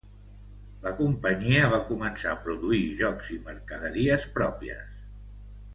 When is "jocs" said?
3.03-3.29